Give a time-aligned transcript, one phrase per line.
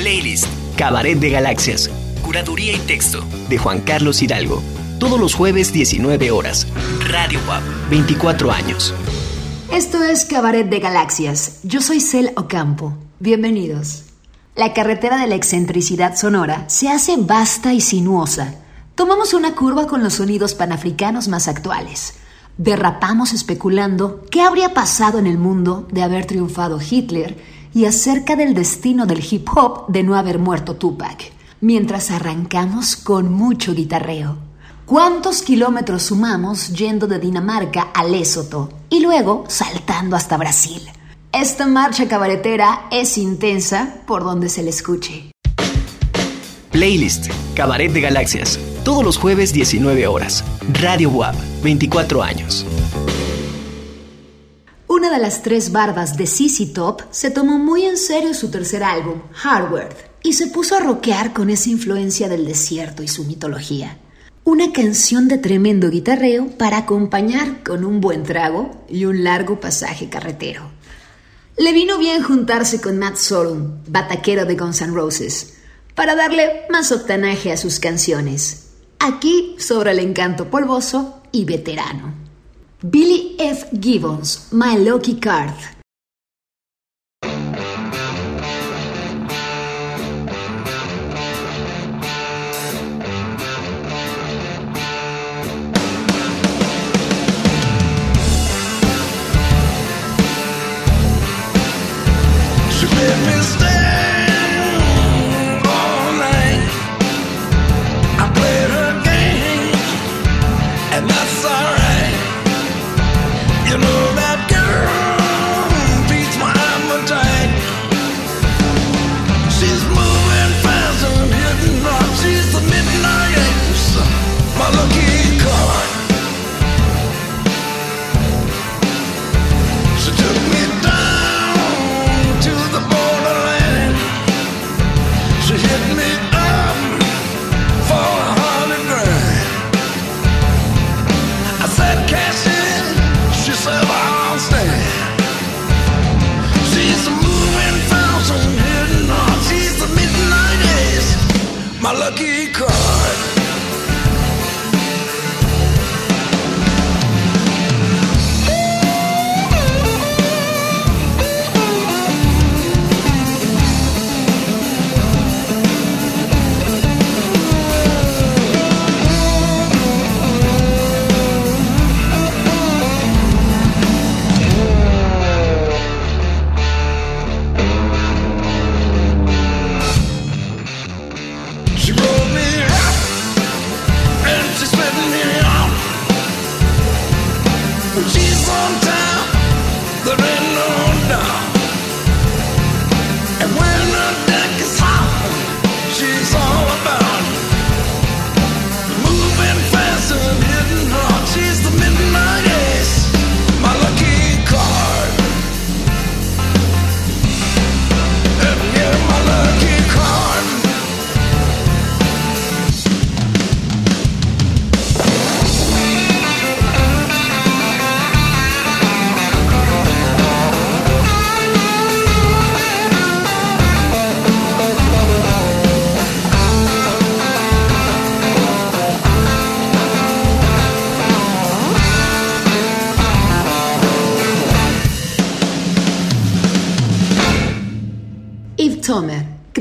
[0.00, 0.46] Playlist.
[0.78, 1.90] Cabaret de Galaxias.
[2.24, 3.22] Curaduría y texto.
[3.50, 4.62] De Juan Carlos Hidalgo.
[4.98, 6.66] Todos los jueves 19 horas.
[7.06, 7.62] Radio WAP.
[7.90, 8.94] 24 años.
[9.70, 11.60] Esto es Cabaret de Galaxias.
[11.64, 12.94] Yo soy Cel Ocampo.
[13.18, 14.04] Bienvenidos.
[14.56, 18.54] La carretera de la excentricidad sonora se hace vasta y sinuosa.
[18.94, 22.14] Tomamos una curva con los sonidos panafricanos más actuales.
[22.56, 28.54] Derrapamos especulando qué habría pasado en el mundo de haber triunfado Hitler y acerca del
[28.54, 34.36] destino del hip hop de no haber muerto Tupac, mientras arrancamos con mucho guitarreo.
[34.86, 40.82] ¿Cuántos kilómetros sumamos yendo de Dinamarca a Lesoto y luego saltando hasta Brasil?
[41.32, 45.30] Esta marcha cabaretera es intensa por donde se le escuche.
[46.72, 48.58] Playlist Cabaret de Galaxias.
[48.84, 50.44] Todos los jueves 19 horas.
[50.72, 51.34] Radio WAP.
[51.62, 52.64] 24 años.
[54.92, 58.82] Una de las tres bardas de CC Top se tomó muy en serio su tercer
[58.82, 63.98] álbum, Hardware, y se puso a rockear con esa influencia del desierto y su mitología.
[64.42, 70.08] Una canción de tremendo guitarreo para acompañar con un buen trago y un largo pasaje
[70.08, 70.68] carretero.
[71.56, 75.54] Le vino bien juntarse con Matt Sorum, bataquero de Guns N' Roses,
[75.94, 78.70] para darle más octanaje a sus canciones.
[78.98, 82.19] Aquí sobra el encanto polvoso y veterano.
[82.82, 83.70] Billy F.
[83.78, 85.79] Gibbons, My Lucky Card.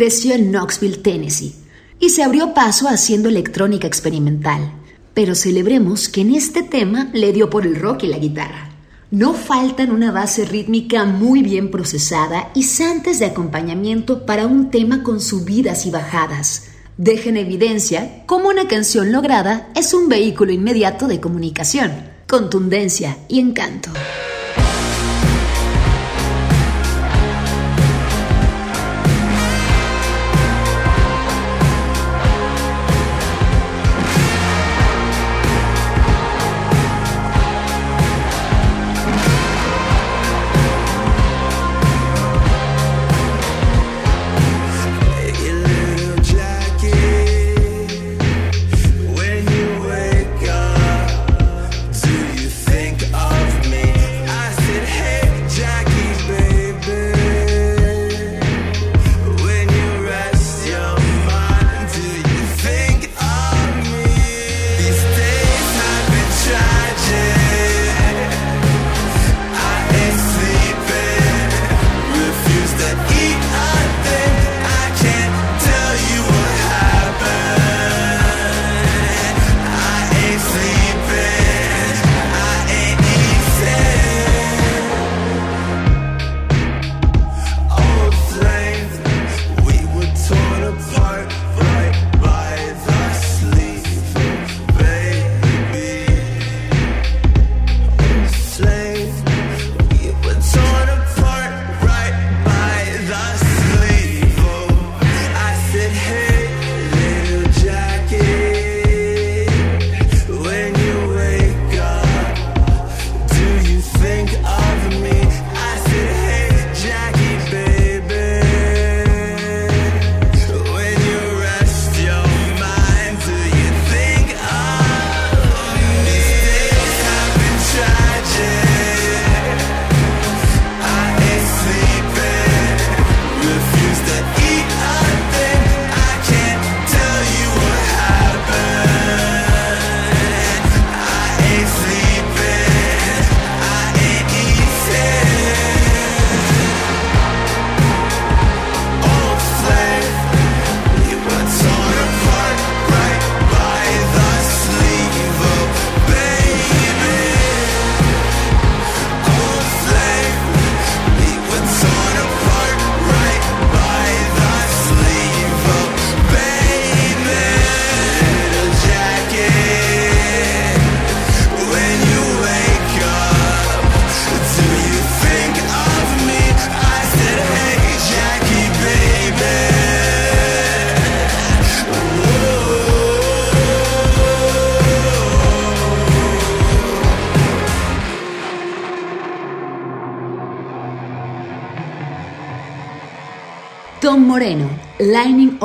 [0.10, 1.54] En Knoxville, Tennessee,
[2.00, 4.74] y se abrió paso haciendo electrónica experimental.
[5.14, 8.70] Pero celebremos que en este tema le dio por el rock y la guitarra.
[9.12, 15.04] No faltan una base rítmica muy bien procesada y santes de acompañamiento para un tema
[15.04, 16.66] con subidas y bajadas.
[16.98, 21.92] Deja en evidencia cómo una canción lograda es un vehículo inmediato de comunicación,
[22.28, 23.90] contundencia y encanto.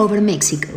[0.04, 0.68] Over Mexico.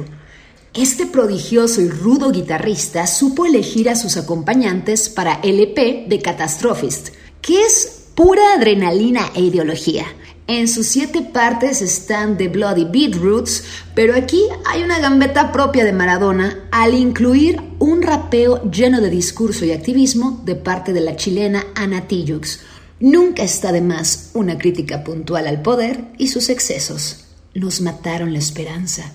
[0.73, 7.09] Este prodigioso y rudo guitarrista supo elegir a sus acompañantes para LP de Catastrophist,
[7.41, 10.05] que es pura adrenalina e ideología.
[10.47, 15.91] En sus siete partes están The Bloody Beetroots, pero aquí hay una gambeta propia de
[15.91, 21.65] Maradona al incluir un rapeo lleno de discurso y activismo de parte de la chilena
[21.75, 22.59] Ana Tijoux.
[23.01, 27.26] Nunca está de más una crítica puntual al poder y sus excesos.
[27.57, 29.11] Nos mataron la esperanza.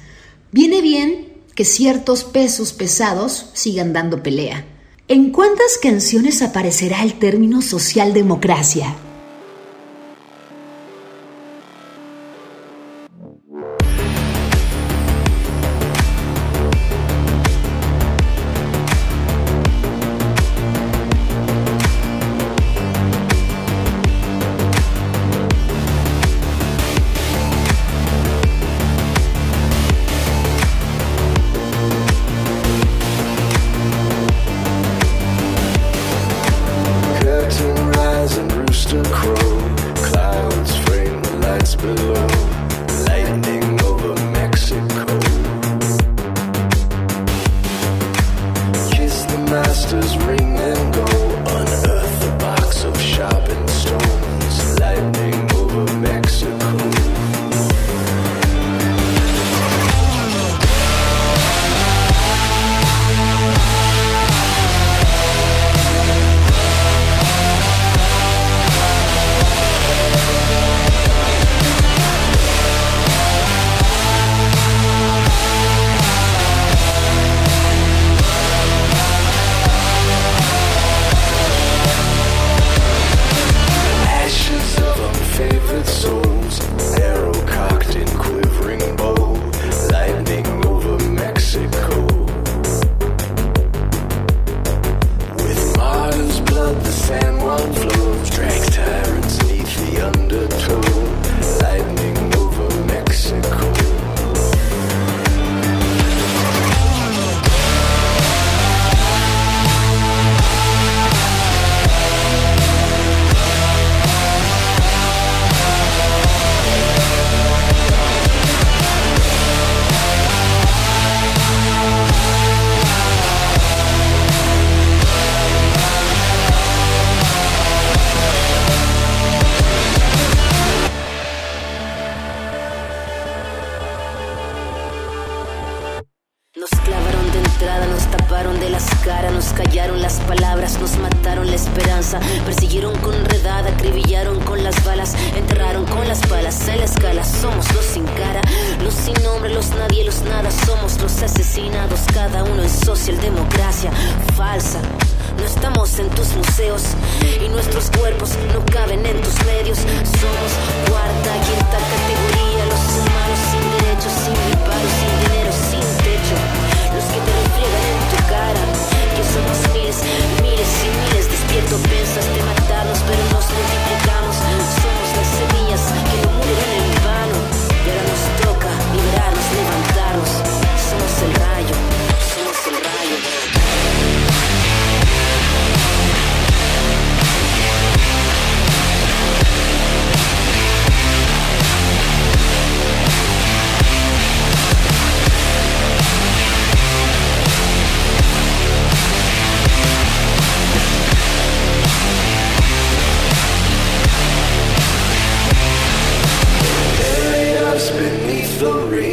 [0.51, 4.65] Viene bien que ciertos pesos pesados sigan dando pelea.
[5.07, 8.97] ¿En cuántas canciones aparecerá el término socialdemocracia?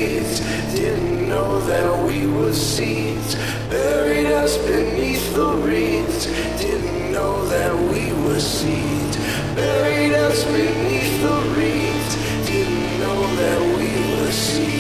[0.10, 0.40] seeds.
[0.74, 3.36] Didn't know that we were seeds.
[3.70, 6.26] Buried us beneath the reeds.
[6.60, 9.18] Didn't know that we were seeds.
[9.56, 12.48] Buried us beneath the reeds.
[12.48, 14.79] Didn't know that we were seeds.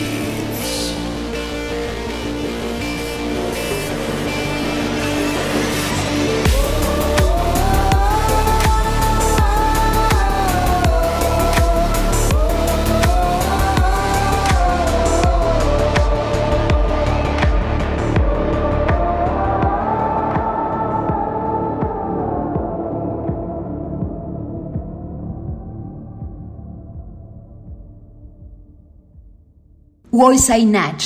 [30.19, 31.01] Nach,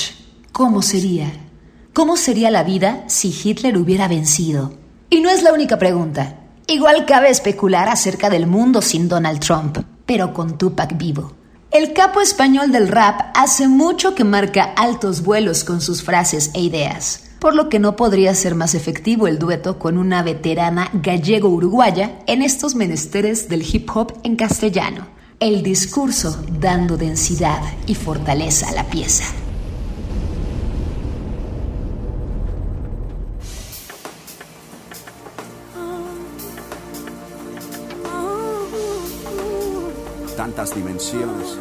[0.50, 1.30] ¿cómo sería?
[1.92, 4.72] ¿Cómo sería la vida si Hitler hubiera vencido?
[5.08, 6.40] Y no es la única pregunta.
[6.66, 11.32] Igual cabe especular acerca del mundo sin Donald Trump, pero con Tupac vivo.
[11.70, 16.62] El capo español del rap hace mucho que marca altos vuelos con sus frases e
[16.62, 22.18] ideas, por lo que no podría ser más efectivo el dueto con una veterana gallego-uruguaya
[22.26, 25.13] en estos menesteres del hip hop en castellano.
[25.40, 29.24] El discurso dando densidad y fortaleza a la pieza.
[40.44, 41.58] tantas dimensiones,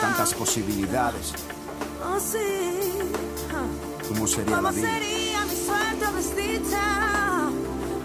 [0.00, 1.32] tantas posibilidades.
[4.08, 4.90] ¿Cómo sería la vida?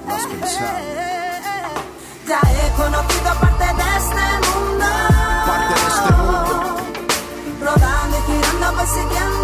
[0.08, 1.05] ¿Lo has
[8.86, 9.35] siguiendo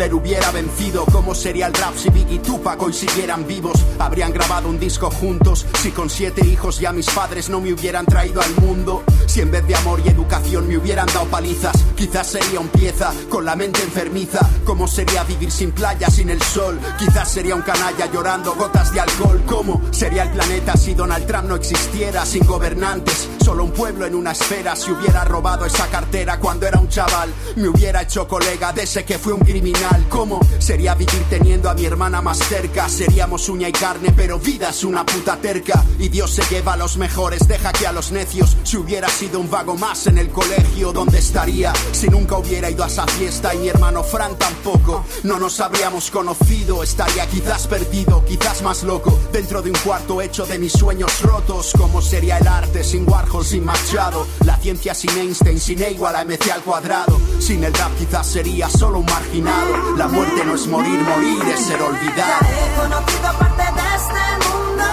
[0.00, 1.04] Hitler hubiera vencido?
[1.12, 3.78] ¿Cómo sería el rap si Biggie y Tupac hoy siguieran vivos?
[3.98, 5.66] ¿Habrían grabado un disco juntos?
[5.82, 9.02] Si con siete hijos ya mis padres no me hubieran traído al mundo?
[9.26, 13.12] Si en vez de amor y educación me hubieran dado palizas, quizás sería un pieza
[13.28, 14.40] con la mente enfermiza.
[14.64, 16.80] ¿Cómo sería vivir sin playa, sin el sol?
[16.98, 19.42] Quizás sería un canalla llorando gotas de alcohol.
[19.46, 22.24] ¿Cómo sería el planeta si Donald Trump no existiera?
[22.24, 24.76] Sin gobernantes, solo un pueblo en una esfera.
[24.76, 29.04] Si hubiera robado esa cartera cuando era un chaval, me hubiera hecho colega de ese
[29.04, 30.06] que fue un criminal.
[30.08, 32.88] ¿Cómo sería vivir teniendo a mi hermana más cerca?
[32.88, 35.84] Seríamos uña y carne, pero vida es una puta terca.
[35.98, 38.56] Y Dios se lleva a los mejores, deja que a los necios.
[38.62, 41.72] Si hubiera sido un vago más en el colegio, ¿dónde estaría?
[41.90, 46.08] Si nunca hubiera ido a esa fiesta y mi hermano Fran tampoco, no nos habríamos
[46.12, 46.84] conocido.
[46.84, 51.72] Estaría quizás perdido, quizás más loco, dentro de un cuarto hecho de mis sueños rotos.
[51.76, 54.26] ¿Cómo sería el arte sin Warhol, sin Machado?
[54.44, 57.20] La ciencia sin Einstein, sin E igual a MC al cuadrado.
[57.38, 59.96] Sin el rap quizás sería solo un marginado.
[59.96, 62.46] La muerte no es morir, morir es ser olvidado.
[62.46, 64.84] he conocido parte de este mundo.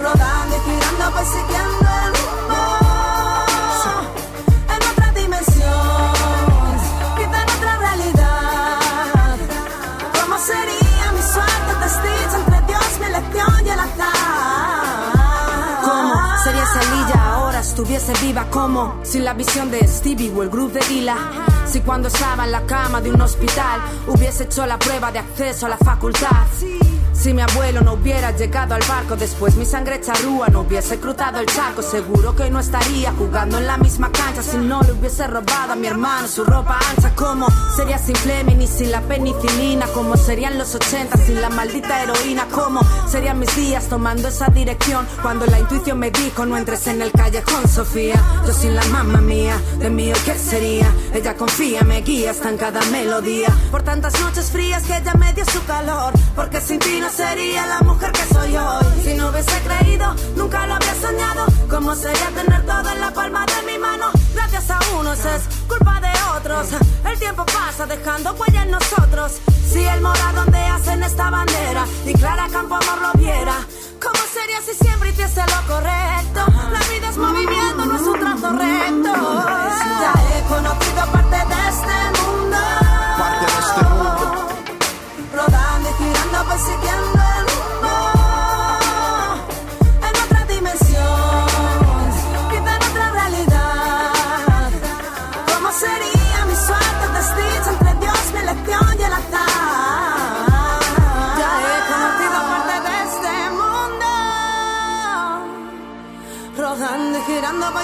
[0.00, 1.28] Rodando y girando, pues
[18.10, 18.46] estuviese viva?
[18.50, 21.16] como Sin la visión de Stevie o el groove de Dila.
[21.66, 25.66] Si cuando estaba en la cama de un hospital hubiese hecho la prueba de acceso
[25.66, 26.46] a la facultad.
[27.20, 31.38] Si mi abuelo no hubiera llegado al barco, después mi sangre charrúa no hubiese cruzado
[31.38, 35.26] el charco, seguro que no estaría jugando en la misma cancha si no le hubiese
[35.26, 37.12] robado a mi hermano su ropa ancha.
[37.14, 37.46] ¿Cómo
[37.76, 39.86] sería sin Fleming y sin la penicilina?
[39.92, 42.46] ¿Cómo serían los 80 sin la maldita heroína?
[42.50, 47.02] ¿Cómo serían mis días tomando esa dirección cuando la intuición me dijo no entres en
[47.02, 48.18] el callejón, Sofía?
[48.46, 50.90] Yo sin la mamá mía, de mí ¿qué sería?
[51.12, 53.54] Ella confía, me guía hasta en cada melodía.
[53.70, 57.66] Por tantas noches frías que ella me dio su calor, porque sin ti no sería
[57.66, 59.02] la mujer que soy hoy.
[59.02, 61.46] Si no hubiese creído, nunca lo habría soñado.
[61.68, 64.06] ¿Cómo sería tener todo en la palma de mi mano?
[64.34, 66.68] Gracias a unos es culpa de otros.
[67.04, 69.40] El tiempo pasa dejando huella en nosotros.
[69.70, 73.54] Si el mora donde hacen esta bandera y Clara Campo amor lo viera.
[74.00, 76.40] ¿Cómo sería si siempre hiciese lo correcto?
[76.72, 79.12] La vida es movimiento, no es un trazo recto.
[80.00, 81.19] Ya he conocido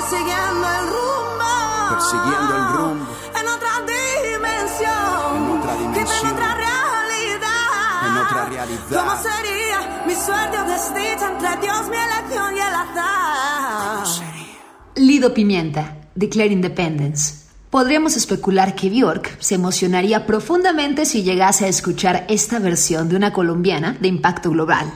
[0.08, 1.90] siguiendo el rumbo.
[1.90, 3.06] Persiguiendo el rumbo.
[3.34, 5.36] En otra dimensión.
[5.36, 6.35] En otra dimensión.
[8.66, 8.88] Realidad.
[8.90, 14.06] ¿Cómo sería mi suerte o desdicha entre Dios, mi elección y el azar?
[14.96, 17.46] Lido Pimienta, Declare Independence.
[17.70, 23.32] Podríamos especular que Bjork se emocionaría profundamente si llegase a escuchar esta versión de una
[23.32, 24.90] colombiana de impacto global,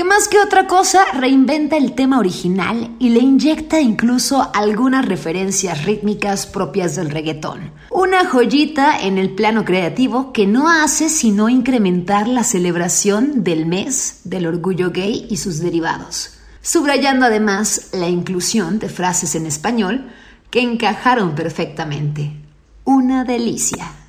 [0.00, 5.84] que más que otra cosa reinventa el tema original y le inyecta incluso algunas referencias
[5.84, 7.70] rítmicas propias del reggaetón.
[7.90, 14.22] Una joyita en el plano creativo que no hace sino incrementar la celebración del mes
[14.24, 20.10] del orgullo gay y sus derivados subrayando además la inclusión de frases en español
[20.50, 22.32] que encajaron perfectamente.
[22.84, 23.99] Una delicia.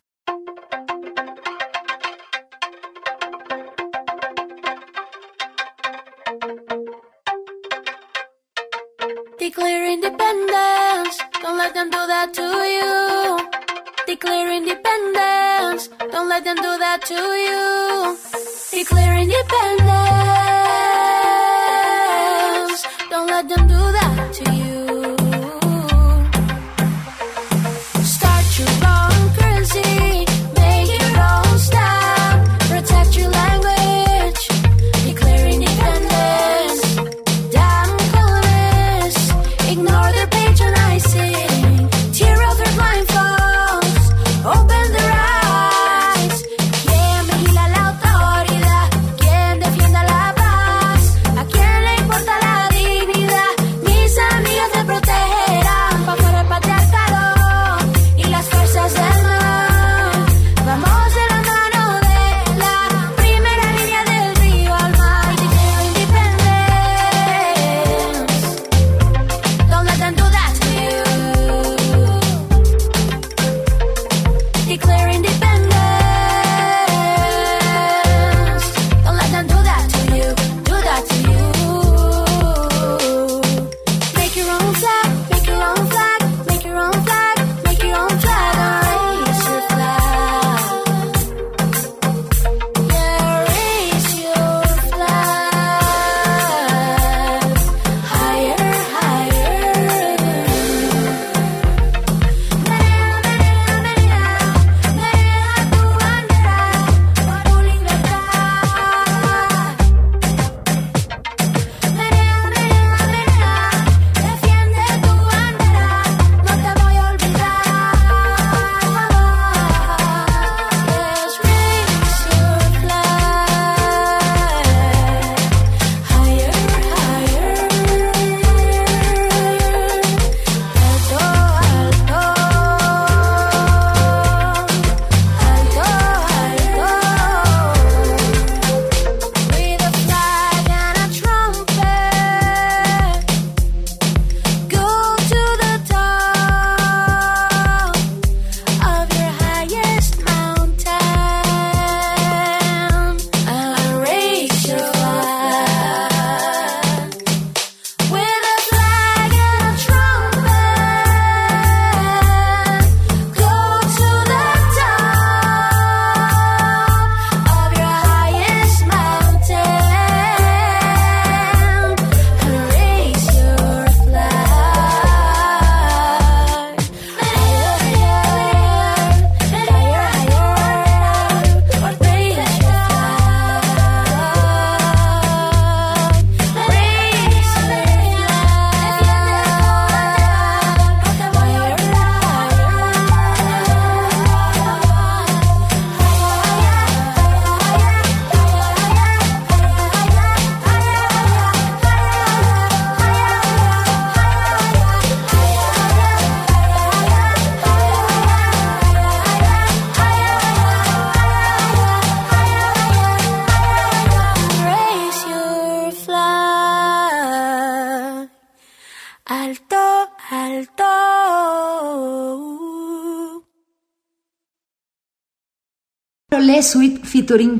[9.52, 13.38] Declare independence, don't let them do that to you.
[14.08, 18.16] Declare independence, don't let them do that to you.
[18.72, 19.92] Declare independence,
[23.10, 24.61] don't let them do that to you.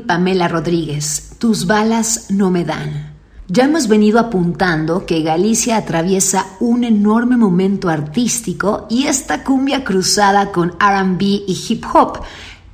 [0.06, 1.30] Pamela Rodríguez.
[1.38, 3.14] Tus balas no me dan.
[3.48, 10.52] Ya hemos venido apuntando que Galicia atraviesa un enorme momento artístico y esta cumbia cruzada
[10.52, 12.20] con RB y hip hop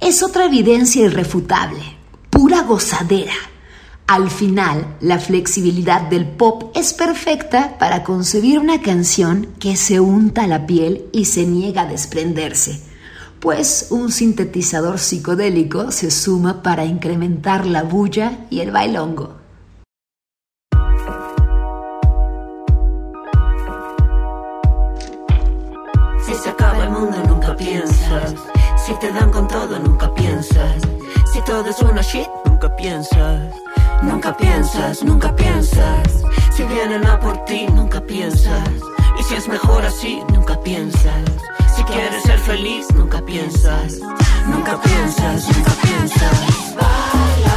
[0.00, 1.82] es otra evidencia irrefutable,
[2.30, 3.34] pura gozadera.
[4.08, 10.48] Al final, la flexibilidad del pop es perfecta para concebir una canción que se unta
[10.48, 12.87] la piel y se niega a desprenderse,
[13.40, 19.36] pues un sintetizador psicodélico se suma para incrementar la bulla y el bailongo.
[26.24, 28.34] Si se acaba el mundo nunca piensas.
[28.84, 30.82] Si te dan con todo nunca piensas.
[31.32, 33.54] Si todo es una shit nunca piensas.
[34.02, 36.22] Nunca piensas, nunca piensas.
[36.54, 38.68] Si vienen a por ti nunca piensas.
[39.18, 41.24] Y si es mejor así nunca piensas.
[41.90, 43.98] Quieres ser feliz nunca piensas.
[44.46, 46.76] Nunca piensas, nunca piensas.
[47.44, 47.47] No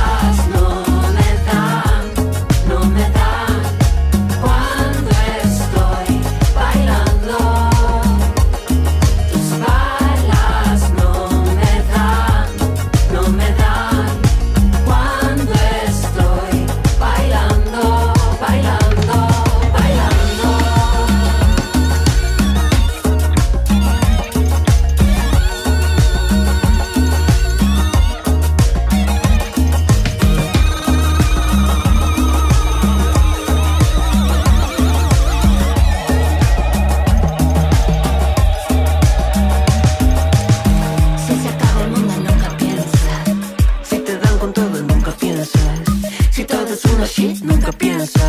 [47.74, 48.21] pienso.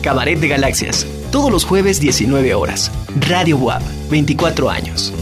[0.00, 1.04] Cabaret de Galaxias.
[1.32, 2.92] Todos los jueves 19 horas.
[3.28, 5.12] Radio WAP, 24 años.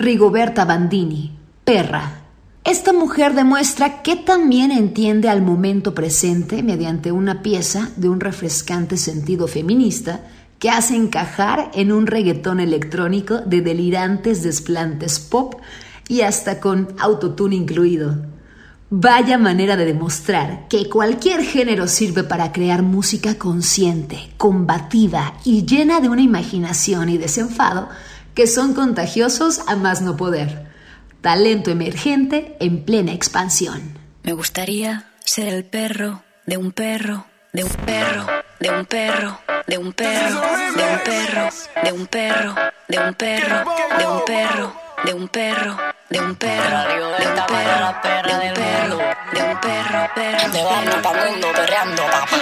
[0.00, 1.30] Rigoberta Bandini,
[1.62, 2.22] perra.
[2.64, 8.96] Esta mujer demuestra que también entiende al momento presente mediante una pieza de un refrescante
[8.96, 10.22] sentido feminista
[10.58, 15.54] que hace encajar en un reggaetón electrónico de delirantes desplantes pop
[16.08, 18.31] y hasta con autotune incluido.
[18.94, 26.00] Vaya manera de demostrar que cualquier género sirve para crear música consciente, combativa y llena
[26.00, 27.88] de una imaginación y desenfado
[28.34, 30.66] que son contagiosos a más no poder.
[31.22, 33.98] Talento emergente en plena expansión.
[34.24, 37.24] Me gustaría ser el perro de un perro,
[37.54, 38.26] de un perro,
[38.60, 40.38] de un perro, de un perro,
[40.76, 41.48] de un perro,
[41.82, 42.54] de un perro,
[42.90, 43.64] de un perro, de un perro.
[43.98, 45.76] De un perro de un perro,
[46.10, 48.98] de un perro, de un perro,
[49.32, 50.50] de un perro, perro.
[50.52, 52.38] Te vamos pa' mundo perreando, papá.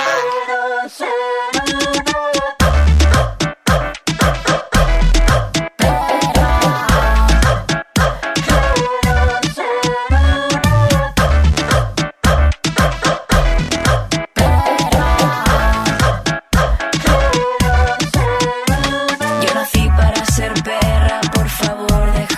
[19.42, 21.89] Yo nací para ser perra, por favor,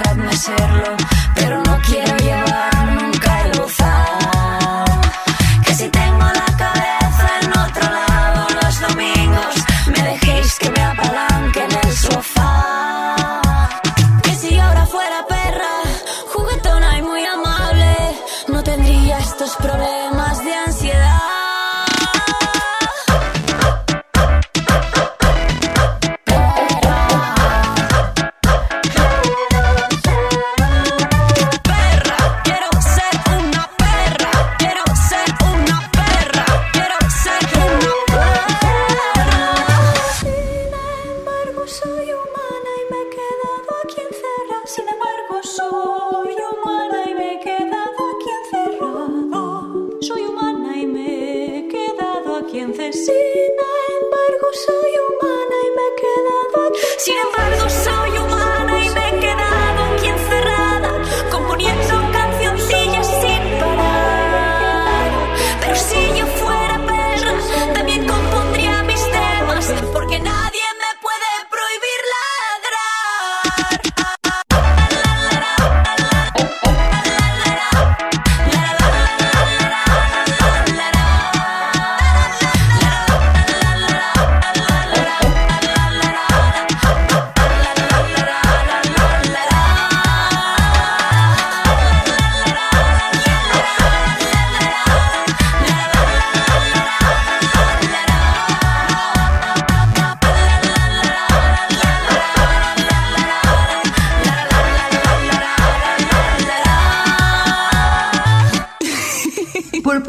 [0.02, 0.96] dejadme serlo.
[1.34, 2.21] Pero no quiero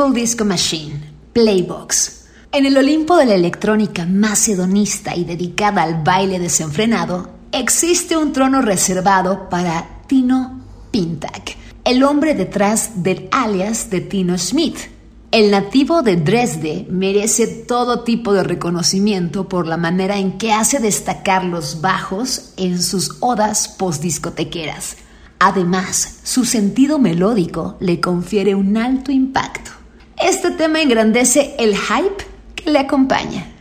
[0.04, 1.00] Purple Disco Machine,
[1.32, 2.26] Playbox.
[2.52, 8.34] En el Olimpo de la electrónica más hedonista y dedicada al baile desenfrenado, existe un
[8.34, 10.62] trono reservado para Tino
[10.92, 14.78] Pintak, el hombre detrás del alias de Tino Smith,
[15.32, 20.80] El nativo de Dresde merece todo tipo de reconocimiento por la manera en que hace
[20.80, 24.98] destacar los bajos en sus odas postdiscotequeras.
[25.39, 29.83] Además, su sentido melódico le confiere un alto impacto.
[30.24, 33.53] Este tema engrandece el hype que le acompaña.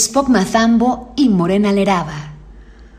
[0.00, 2.32] Spock Mazambo y Morena Leraba.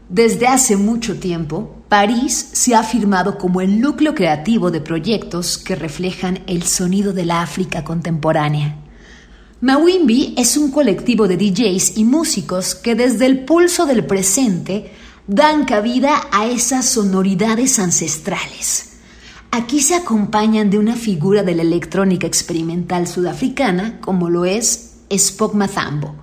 [0.07, 5.75] Desde hace mucho tiempo, París se ha afirmado como el núcleo creativo de proyectos que
[5.75, 8.77] reflejan el sonido de la África contemporánea.
[9.61, 14.91] Mawimbi es un colectivo de DJs y músicos que desde el pulso del presente
[15.25, 18.97] dan cabida a esas sonoridades ancestrales.
[19.49, 25.55] Aquí se acompañan de una figura de la electrónica experimental sudafricana como lo es Spock
[25.55, 26.20] Mazambo,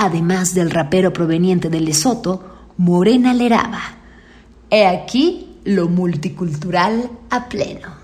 [0.00, 2.42] además del rapero proveniente de Lesoto,
[2.78, 3.82] Morena Leraba.
[4.70, 8.00] He aquí lo multicultural a pleno.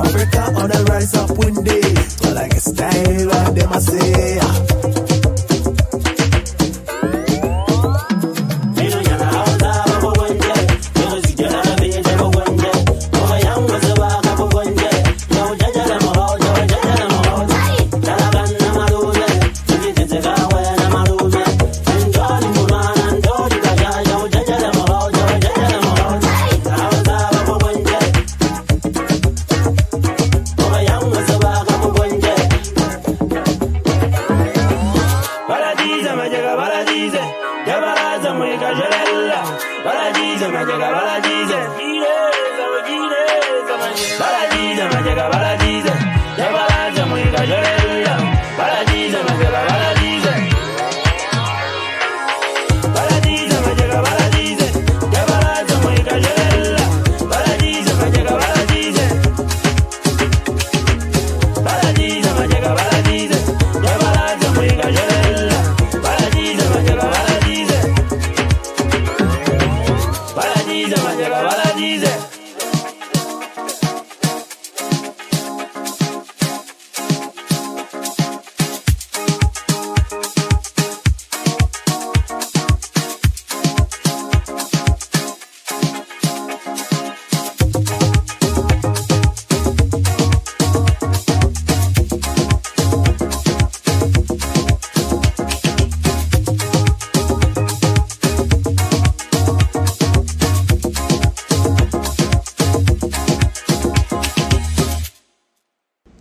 [0.00, 1.80] Africa on the rise up windy.
[2.22, 4.39] Well, I guess style, what them I say.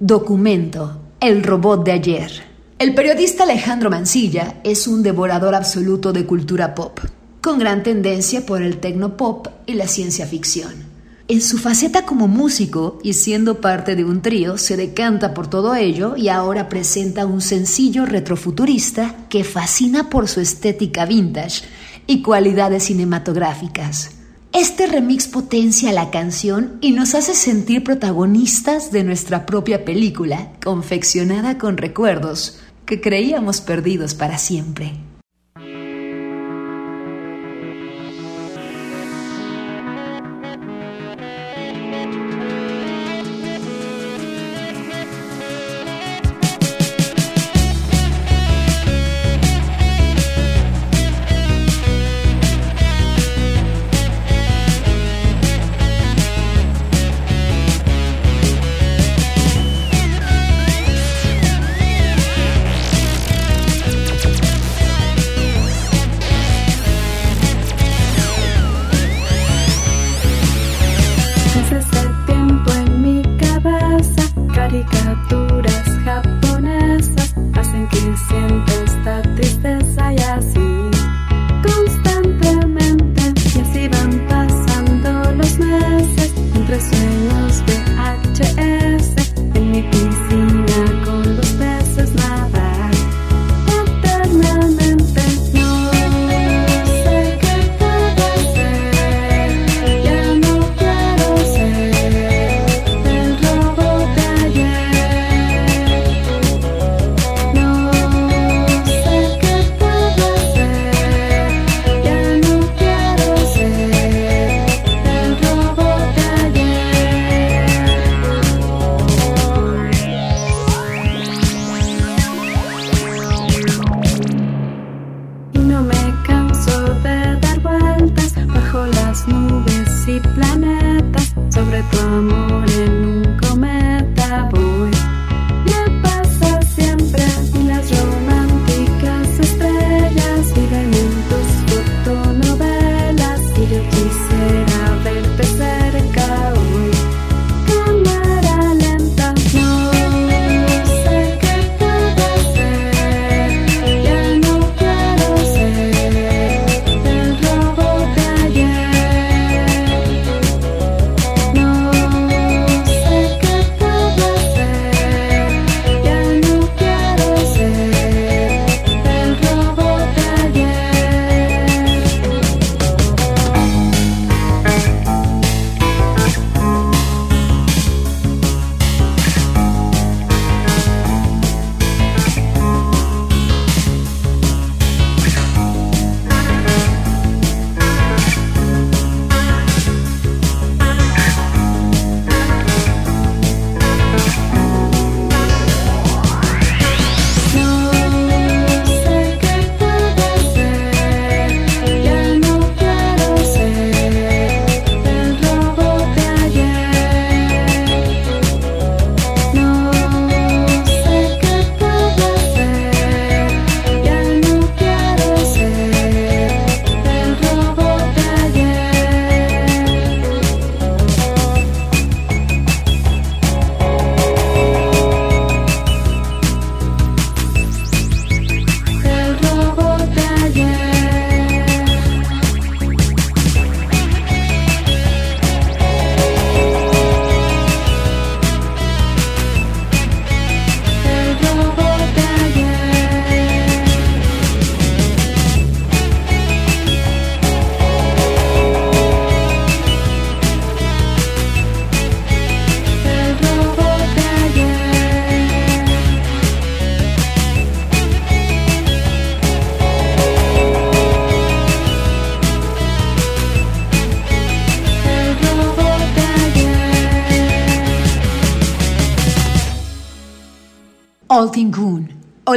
[0.10, 1.00] Documento.
[1.20, 2.32] El robot de ayer.
[2.80, 7.00] El periodista Alejandro Mancilla es un devorador absoluto de cultura pop,
[7.42, 10.74] con gran tendencia por el tecnopop y la ciencia ficción.
[11.28, 15.76] En su faceta como músico y siendo parte de un trío, se decanta por todo
[15.76, 21.66] ello y ahora presenta un sencillo retrofuturista que fascina por su estética vintage
[22.08, 24.19] y cualidades cinematográficas.
[24.52, 31.60] Este remix potencia la canción y nos hace sentir protagonistas de nuestra propia película, confeccionada
[31.60, 34.94] con recuerdos que creíamos perdidos para siempre.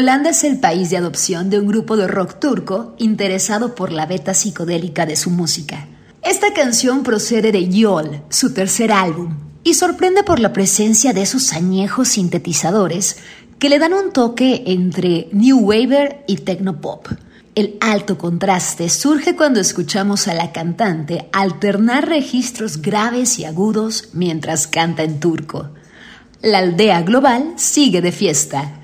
[0.02, 4.04] Holanda es el país de adopción de un grupo de rock turco interesado por la
[4.04, 5.86] beta psicodélica de su música.
[6.22, 11.52] Esta canción procede de Yol, su tercer álbum, y sorprende por la presencia de esos
[11.52, 13.18] añejos sintetizadores
[13.60, 17.06] que le dan un toque entre New Waver y Technopop.
[17.54, 24.66] El alto contraste surge cuando escuchamos a la cantante alternar registros graves y agudos mientras
[24.66, 25.68] canta en turco.
[26.40, 28.81] La aldea global sigue de fiesta.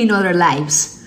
[0.00, 1.00] Living Other Lives.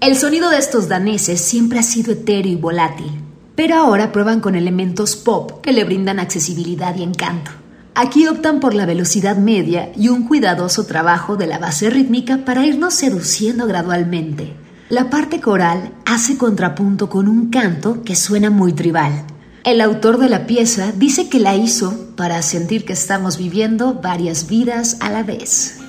[0.00, 3.20] El sonido de estos daneses siempre ha sido etéreo y volátil,
[3.54, 7.52] pero ahora prueban con elementos pop que le brindan accesibilidad y encanto.
[7.94, 12.66] Aquí optan por la velocidad media y un cuidadoso trabajo de la base rítmica para
[12.66, 14.52] irnos seduciendo gradualmente.
[14.88, 19.26] La parte coral hace contrapunto con un canto que suena muy tribal.
[19.62, 24.48] El autor de la pieza dice que la hizo para sentir que estamos viviendo varias
[24.48, 25.79] vidas a la vez.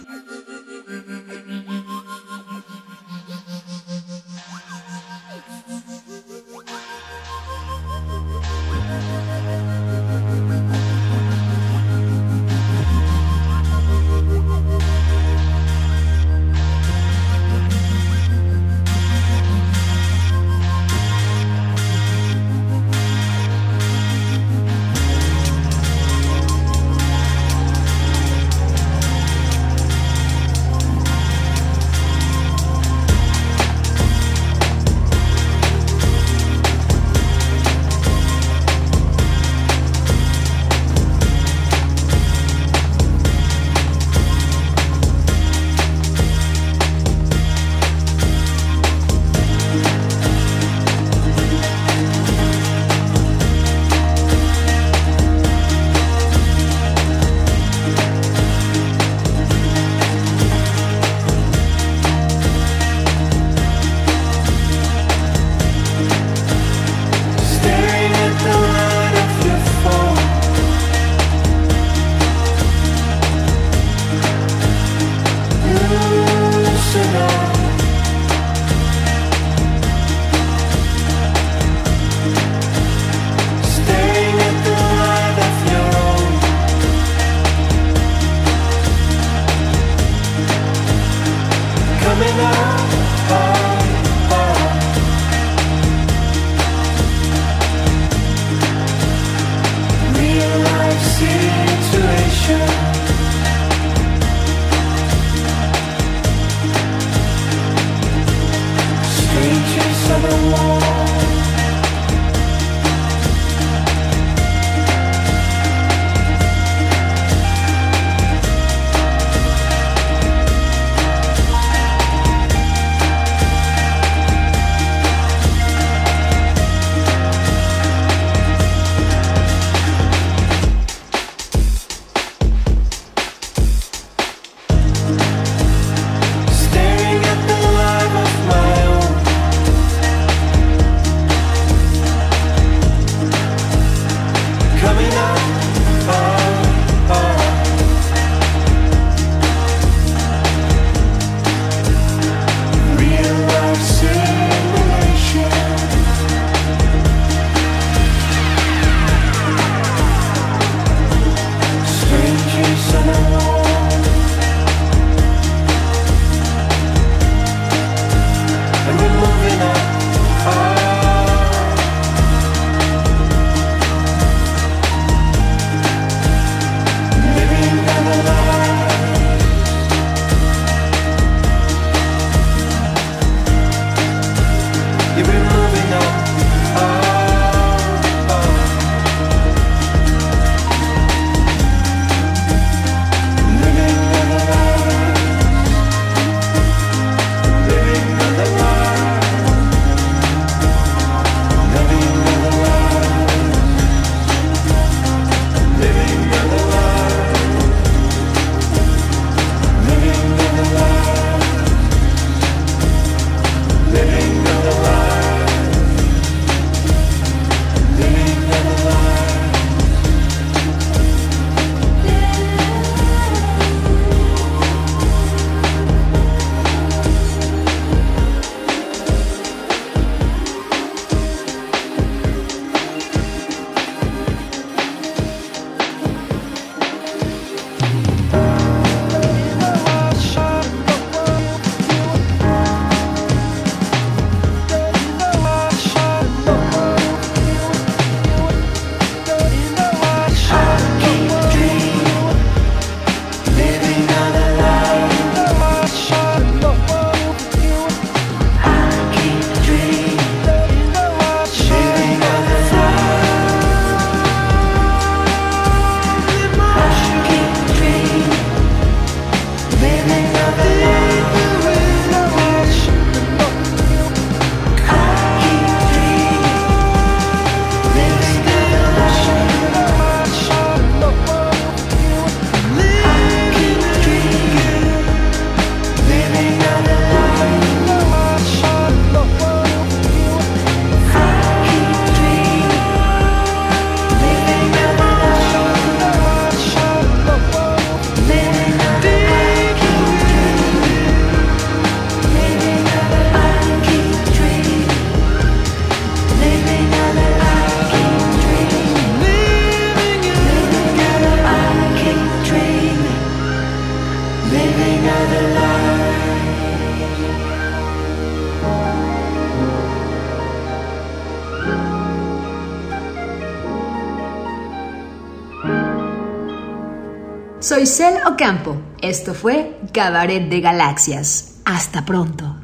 [329.12, 331.55] Esto fue Cabaret de Galaxias.
[331.66, 332.55] Hasta pronto.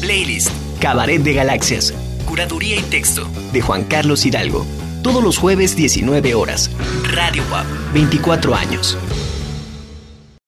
[0.00, 1.92] Playlist Cabaret de Galaxias.
[2.26, 4.64] Curaduría y texto de Juan Carlos Hidalgo.
[5.02, 6.70] Todos los jueves 19 horas.
[7.12, 8.96] Radio WAP 24 años.